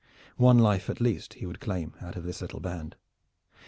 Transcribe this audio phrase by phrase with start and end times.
[0.37, 2.95] One life at least he would claim out of this little band.